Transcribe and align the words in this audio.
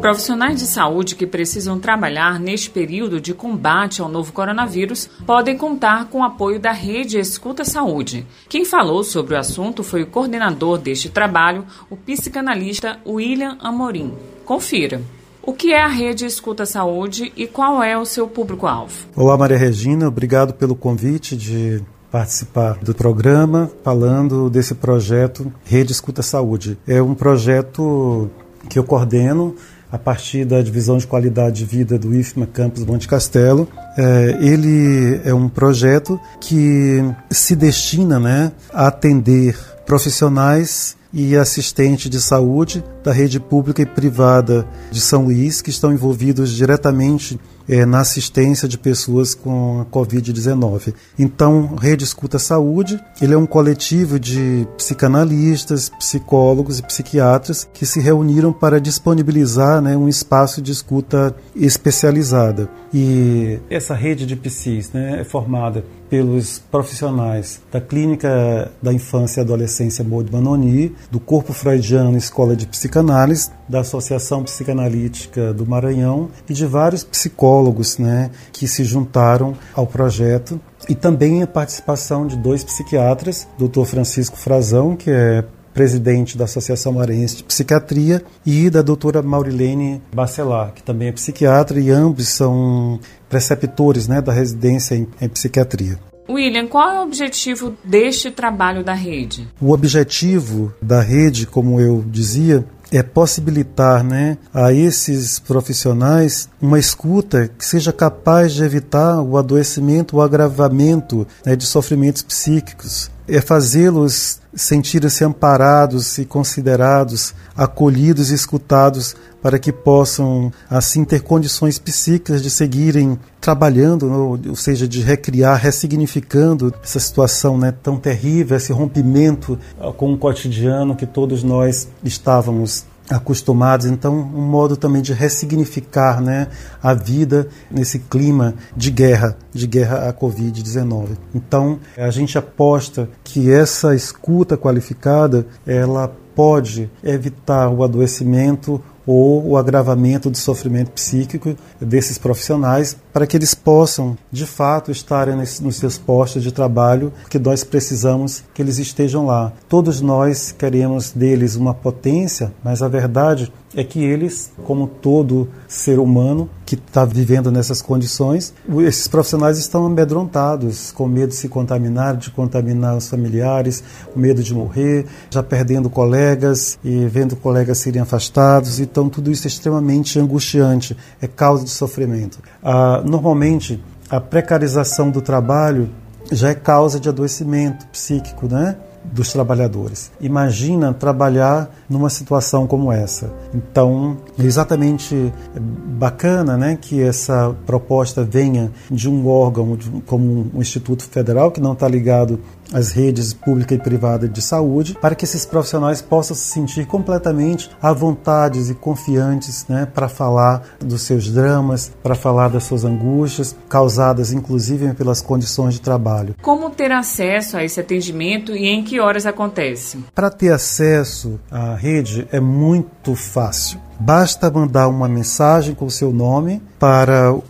Profissionais 0.00 0.60
de 0.60 0.66
saúde 0.66 1.16
que 1.16 1.26
precisam 1.26 1.80
trabalhar 1.80 2.38
neste 2.38 2.70
período 2.70 3.20
de 3.20 3.34
combate 3.34 4.00
ao 4.00 4.08
novo 4.08 4.32
coronavírus 4.32 5.10
podem 5.26 5.58
contar 5.58 6.06
com 6.06 6.20
o 6.20 6.24
apoio 6.24 6.60
da 6.60 6.70
Rede 6.70 7.18
Escuta 7.18 7.64
Saúde. 7.64 8.24
Quem 8.48 8.64
falou 8.64 9.02
sobre 9.02 9.34
o 9.34 9.38
assunto 9.38 9.82
foi 9.82 10.04
o 10.04 10.06
coordenador 10.06 10.78
deste 10.78 11.08
trabalho, 11.08 11.66
o 11.90 11.96
psicanalista 11.96 13.00
William 13.04 13.58
Amorim. 13.60 14.12
Confira. 14.44 15.02
O 15.42 15.52
que 15.52 15.72
é 15.72 15.82
a 15.82 15.88
Rede 15.88 16.24
Escuta 16.24 16.64
Saúde 16.64 17.32
e 17.36 17.48
qual 17.48 17.82
é 17.82 17.98
o 17.98 18.04
seu 18.04 18.28
público-alvo? 18.28 18.94
Olá, 19.16 19.36
Maria 19.36 19.58
Regina. 19.58 20.06
Obrigado 20.06 20.54
pelo 20.54 20.76
convite 20.76 21.36
de 21.36 21.82
participar 22.08 22.78
do 22.78 22.94
programa 22.94 23.68
falando 23.82 24.48
desse 24.48 24.76
projeto 24.76 25.52
Rede 25.64 25.90
Escuta 25.90 26.22
Saúde. 26.22 26.78
É 26.86 27.02
um 27.02 27.14
projeto 27.14 28.30
que 28.68 28.78
eu 28.78 28.84
coordeno 28.84 29.56
a 29.90 29.98
partir 29.98 30.44
da 30.44 30.60
divisão 30.60 30.98
de 30.98 31.06
qualidade 31.06 31.56
de 31.56 31.64
vida 31.64 31.98
do 31.98 32.14
IFMA 32.14 32.46
Campus 32.46 32.84
Monte 32.84 33.08
Castelo. 33.08 33.68
É, 33.96 34.38
ele 34.40 35.20
é 35.24 35.32
um 35.32 35.48
projeto 35.48 36.20
que 36.40 37.02
se 37.30 37.56
destina 37.56 38.18
né, 38.18 38.52
a 38.72 38.88
atender 38.88 39.56
profissionais 39.86 40.96
e 41.12 41.36
assistentes 41.36 42.10
de 42.10 42.20
saúde 42.20 42.84
da 43.02 43.12
rede 43.12 43.40
pública 43.40 43.82
e 43.82 43.86
privada 43.86 44.66
de 44.90 45.00
São 45.00 45.24
Luís 45.24 45.62
que 45.62 45.70
estão 45.70 45.92
envolvidos 45.92 46.50
diretamente 46.52 47.38
é, 47.68 47.84
na 47.84 48.00
assistência 48.00 48.66
de 48.66 48.78
pessoas 48.78 49.34
com 49.34 49.82
a 49.82 49.84
Covid-19. 49.84 50.94
Então, 51.18 51.76
Rede 51.76 52.02
Escuta 52.02 52.38
Saúde, 52.38 52.98
ele 53.20 53.34
é 53.34 53.36
um 53.36 53.46
coletivo 53.46 54.18
de 54.18 54.66
psicanalistas, 54.76 55.90
psicólogos 55.90 56.78
e 56.78 56.82
psiquiatras 56.82 57.68
que 57.72 57.84
se 57.84 58.00
reuniram 58.00 58.52
para 58.52 58.80
disponibilizar 58.80 59.82
né, 59.82 59.96
um 59.96 60.08
espaço 60.08 60.62
de 60.62 60.72
escuta 60.72 61.34
especializada. 61.54 62.70
E 62.92 63.58
essa 63.68 63.94
rede 63.94 64.24
de 64.24 64.34
psis 64.34 64.90
né, 64.92 65.20
é 65.20 65.24
formada 65.24 65.84
pelos 66.08 66.58
profissionais 66.58 67.60
da 67.70 67.82
Clínica 67.82 68.72
da 68.80 68.92
Infância 68.92 69.40
e 69.40 69.44
Adolescência 69.44 70.02
Maud 70.02 70.32
Manoni, 70.32 70.94
do 71.10 71.18
Corpo 71.20 71.52
Freudiano 71.52 72.16
Escola 72.16 72.54
de 72.54 72.66
Psicanálise, 72.66 73.50
da 73.68 73.80
Associação 73.80 74.42
Psicanalítica 74.44 75.52
do 75.52 75.66
Maranhão 75.66 76.30
e 76.48 76.52
de 76.52 76.66
vários 76.66 77.04
psicólogos 77.04 77.98
né, 77.98 78.30
que 78.52 78.66
se 78.66 78.84
juntaram 78.84 79.54
ao 79.74 79.86
projeto. 79.86 80.60
E 80.88 80.94
também 80.94 81.42
a 81.42 81.46
participação 81.46 82.26
de 82.26 82.36
dois 82.36 82.64
psiquiatras, 82.64 83.46
Dr. 83.58 83.84
Francisco 83.84 84.36
Frazão, 84.36 84.96
que 84.96 85.10
é 85.10 85.44
presidente 85.78 86.36
da 86.36 86.44
Associação 86.44 86.92
Maranhense 86.92 87.36
de 87.36 87.44
Psiquiatria, 87.44 88.22
e 88.44 88.68
da 88.68 88.82
doutora 88.82 89.22
Maurilene 89.22 90.02
Bacelar, 90.12 90.72
que 90.72 90.82
também 90.82 91.06
é 91.06 91.12
psiquiatra, 91.12 91.78
e 91.78 91.90
ambos 91.90 92.28
são 92.28 92.98
preceptores 93.28 94.08
né, 94.08 94.20
da 94.20 94.32
residência 94.32 94.96
em, 94.96 95.06
em 95.20 95.28
psiquiatria. 95.28 95.96
William, 96.28 96.66
qual 96.66 96.90
é 96.90 97.00
o 97.00 97.04
objetivo 97.04 97.76
deste 97.82 98.30
trabalho 98.30 98.84
da 98.84 98.92
rede? 98.92 99.48
O 99.60 99.72
objetivo 99.72 100.72
da 100.80 101.00
rede, 101.00 101.46
como 101.46 101.80
eu 101.80 102.04
dizia, 102.06 102.64
é 102.90 103.02
possibilitar 103.02 104.02
né, 104.02 104.38
a 104.52 104.72
esses 104.72 105.38
profissionais 105.38 106.48
uma 106.60 106.78
escuta 106.78 107.48
que 107.48 107.64
seja 107.64 107.92
capaz 107.92 108.54
de 108.54 108.64
evitar 108.64 109.20
o 109.20 109.36
adoecimento, 109.36 110.16
o 110.16 110.22
agravamento 110.22 111.26
né, 111.44 111.54
de 111.54 111.66
sofrimentos 111.66 112.22
psíquicos. 112.22 113.10
É 113.28 113.40
fazê-los 113.40 114.40
sentirem-se 114.54 115.24
amparados 115.24 116.18
e 116.18 116.24
considerados, 116.24 117.34
acolhidos 117.56 118.30
e 118.30 118.34
escutados 118.34 119.14
para 119.40 119.58
que 119.58 119.70
possam 119.72 120.52
assim 120.68 121.04
ter 121.04 121.20
condições 121.20 121.78
psíquicas 121.78 122.42
de 122.42 122.50
seguirem 122.50 123.18
trabalhando, 123.40 124.40
ou 124.48 124.56
seja, 124.56 124.88
de 124.88 125.00
recriar, 125.00 125.60
ressignificando 125.60 126.74
essa 126.82 126.98
situação 126.98 127.56
né, 127.56 127.72
tão 127.82 127.96
terrível, 127.96 128.56
esse 128.56 128.72
rompimento 128.72 129.58
ah, 129.78 129.92
com 129.92 130.12
o 130.12 130.18
cotidiano 130.18 130.96
que 130.96 131.06
todos 131.06 131.44
nós 131.44 131.88
estávamos 132.02 132.84
acostumados, 133.08 133.86
então 133.86 134.14
um 134.14 134.42
modo 134.42 134.76
também 134.76 135.00
de 135.00 135.12
ressignificar 135.12 136.20
né, 136.20 136.48
a 136.82 136.94
vida 136.94 137.48
nesse 137.70 137.98
clima 137.98 138.54
de 138.76 138.90
guerra, 138.90 139.36
de 139.52 139.66
guerra 139.66 140.08
à 140.08 140.12
Covid-19. 140.12 141.16
Então 141.34 141.78
a 141.96 142.10
gente 142.10 142.36
aposta 142.36 143.08
que 143.24 143.50
essa 143.50 143.94
escuta 143.94 144.56
qualificada 144.56 145.46
ela 145.66 146.12
pode 146.34 146.88
evitar 147.02 147.68
o 147.68 147.82
adoecimento 147.82 148.80
ou 149.08 149.42
o 149.42 149.56
agravamento 149.56 150.28
do 150.28 150.36
sofrimento 150.36 150.90
psíquico 150.90 151.56
desses 151.80 152.18
profissionais 152.18 152.94
para 153.10 153.26
que 153.26 153.38
eles 153.38 153.54
possam, 153.54 154.18
de 154.30 154.44
fato, 154.44 154.90
estarem 154.90 155.34
nos 155.34 155.76
seus 155.76 155.96
postos 155.96 156.42
de 156.42 156.52
trabalho, 156.52 157.10
que 157.30 157.38
nós 157.38 157.64
precisamos 157.64 158.44
que 158.52 158.60
eles 158.60 158.78
estejam 158.78 159.24
lá. 159.24 159.50
Todos 159.66 160.02
nós 160.02 160.52
queremos 160.52 161.10
deles 161.10 161.56
uma 161.56 161.72
potência, 161.72 162.52
mas 162.62 162.82
a 162.82 162.88
verdade 162.88 163.50
é 163.74 163.82
que 163.82 164.04
eles, 164.04 164.52
como 164.62 164.86
todo 164.86 165.48
ser 165.66 165.98
humano 165.98 166.50
que 166.68 166.74
está 166.74 167.02
vivendo 167.02 167.50
nessas 167.50 167.80
condições, 167.80 168.52
esses 168.80 169.08
profissionais 169.08 169.56
estão 169.56 169.86
amedrontados, 169.86 170.92
com 170.92 171.06
medo 171.06 171.28
de 171.28 171.34
se 171.34 171.48
contaminar, 171.48 172.14
de 172.14 172.30
contaminar 172.30 172.94
os 172.94 173.08
familiares, 173.08 173.82
com 174.12 174.20
medo 174.20 174.42
de 174.42 174.52
morrer, 174.52 175.06
já 175.30 175.42
perdendo 175.42 175.88
colegas 175.88 176.78
e 176.84 177.06
vendo 177.06 177.36
colegas 177.36 177.78
serem 177.78 178.02
afastados. 178.02 178.80
Então, 178.80 179.08
tudo 179.08 179.30
isso 179.30 179.46
é 179.46 179.48
extremamente 179.48 180.18
angustiante, 180.18 180.94
é 181.22 181.26
causa 181.26 181.64
de 181.64 181.70
sofrimento. 181.70 182.38
Ah, 182.62 183.02
normalmente, 183.02 183.82
a 184.10 184.20
precarização 184.20 185.10
do 185.10 185.22
trabalho 185.22 185.88
já 186.30 186.50
é 186.50 186.54
causa 186.54 187.00
de 187.00 187.08
adoecimento 187.08 187.86
psíquico, 187.86 188.46
né? 188.46 188.76
Dos 189.12 189.32
trabalhadores. 189.32 190.10
Imagina 190.20 190.92
trabalhar 190.92 191.70
numa 191.88 192.10
situação 192.10 192.66
como 192.66 192.92
essa. 192.92 193.30
Então, 193.54 194.16
é 194.38 194.44
exatamente 194.44 195.32
bacana 195.58 196.56
né, 196.56 196.78
que 196.80 197.02
essa 197.02 197.54
proposta 197.66 198.24
venha 198.24 198.70
de 198.90 199.08
um 199.08 199.26
órgão 199.26 199.78
como 200.06 200.50
um 200.54 200.60
Instituto 200.60 201.04
Federal, 201.04 201.50
que 201.50 201.60
não 201.60 201.72
está 201.72 201.88
ligado 201.88 202.38
às 202.72 202.92
redes 202.92 203.32
pública 203.32 203.74
e 203.74 203.78
privada 203.78 204.28
de 204.28 204.42
saúde, 204.42 204.96
para 205.00 205.14
que 205.14 205.24
esses 205.24 205.44
profissionais 205.44 206.02
possam 206.02 206.36
se 206.36 206.44
sentir 206.44 206.86
completamente 206.86 207.70
à 207.80 207.92
vontade 207.92 208.60
e 208.60 208.74
confiantes 208.74 209.66
né, 209.68 209.86
para 209.86 210.08
falar 210.08 210.62
dos 210.80 211.02
seus 211.02 211.30
dramas, 211.30 211.92
para 212.02 212.14
falar 212.14 212.48
das 212.48 212.64
suas 212.64 212.84
angústias, 212.84 213.56
causadas 213.68 214.32
inclusive 214.32 214.92
pelas 214.94 215.20
condições 215.20 215.74
de 215.74 215.80
trabalho. 215.80 216.34
Como 216.42 216.70
ter 216.70 216.92
acesso 216.92 217.56
a 217.56 217.64
esse 217.64 217.80
atendimento 217.80 218.54
e 218.54 218.66
em 218.66 218.82
que 218.82 219.00
horas 219.00 219.26
acontece? 219.26 219.98
Para 220.14 220.30
ter 220.30 220.52
acesso 220.52 221.38
à 221.50 221.74
rede 221.74 222.26
é 222.30 222.40
muito 222.40 223.14
fácil. 223.14 223.87
Basta 224.00 224.48
mandar 224.48 224.86
uma 224.86 225.08
mensagem 225.08 225.74
com 225.74 225.86
o 225.86 225.90
seu 225.90 226.12
nome 226.12 226.62
para 226.78 227.32
o 227.32 227.42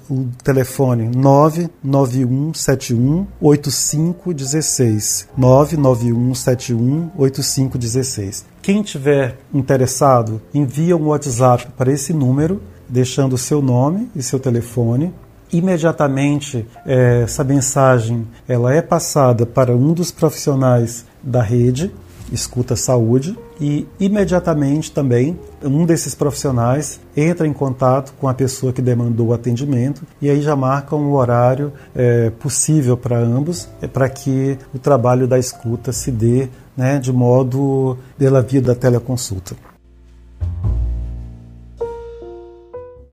telefone 0.42 1.06
99171 1.14 3.26
8516. 3.38 5.28
99171 5.36 7.10
8516. 7.18 8.46
Quem 8.62 8.82
tiver 8.82 9.36
interessado, 9.52 10.40
envia 10.54 10.96
um 10.96 11.08
WhatsApp 11.08 11.68
para 11.76 11.92
esse 11.92 12.14
número, 12.14 12.62
deixando 12.88 13.34
o 13.34 13.38
seu 13.38 13.60
nome 13.60 14.10
e 14.16 14.22
seu 14.22 14.40
telefone 14.40 15.12
imediatamente 15.52 16.66
é, 16.84 17.22
essa 17.22 17.42
mensagem 17.42 18.26
ela 18.46 18.74
é 18.74 18.82
passada 18.82 19.46
para 19.46 19.74
um 19.74 19.94
dos 19.94 20.10
profissionais 20.10 21.06
da 21.22 21.42
rede 21.42 21.90
escuta 22.32 22.76
saúde 22.76 23.36
e 23.60 23.86
imediatamente 23.98 24.92
também 24.92 25.38
um 25.62 25.84
desses 25.84 26.14
profissionais 26.14 27.00
entra 27.16 27.46
em 27.46 27.52
contato 27.52 28.12
com 28.20 28.28
a 28.28 28.34
pessoa 28.34 28.72
que 28.72 28.82
demandou 28.82 29.28
o 29.28 29.32
atendimento 29.32 30.02
e 30.20 30.30
aí 30.30 30.40
já 30.40 30.54
marca 30.54 30.94
um 30.94 31.12
horário 31.12 31.72
é, 31.94 32.30
possível 32.30 32.96
para 32.96 33.18
ambos 33.18 33.68
é, 33.80 33.86
para 33.86 34.08
que 34.08 34.58
o 34.74 34.78
trabalho 34.78 35.26
da 35.26 35.38
escuta 35.38 35.92
se 35.92 36.10
dê 36.10 36.48
né, 36.76 36.98
de 36.98 37.12
modo 37.12 37.98
pela 38.16 38.40
via 38.40 38.62
da 38.62 38.74
teleconsulta. 38.74 39.56